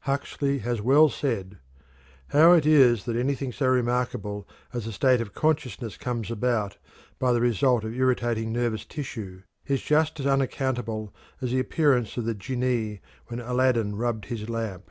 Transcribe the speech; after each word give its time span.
Huxley 0.00 0.58
has 0.58 0.80
well 0.82 1.08
said: 1.08 1.58
"How 2.30 2.54
it 2.54 2.66
is 2.66 3.04
that 3.04 3.14
anything 3.14 3.52
so 3.52 3.68
remarkable 3.68 4.48
as 4.72 4.84
a 4.88 4.92
state 4.92 5.20
of 5.20 5.32
consciousness 5.32 5.96
comes 5.96 6.28
about 6.28 6.76
by 7.20 7.32
the 7.32 7.40
result 7.40 7.84
of 7.84 7.94
irritating 7.94 8.52
nervous 8.52 8.84
tissue, 8.84 9.42
is 9.64 9.82
just 9.82 10.18
as 10.18 10.26
unaccountable 10.26 11.14
as 11.40 11.52
the 11.52 11.60
appearance 11.60 12.16
of 12.16 12.24
the 12.24 12.34
jinnee 12.34 13.00
when 13.28 13.38
Aladdin 13.38 13.94
rubbed 13.94 14.24
his 14.24 14.48
lamp." 14.50 14.90